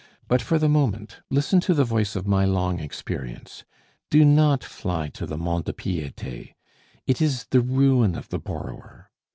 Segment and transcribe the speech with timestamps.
[0.27, 3.65] But for the moment, listen to the voice of my long experience.
[4.09, 6.55] Do not fly to the Mont de Piete;
[7.05, 9.11] it is the ruin of the borrower.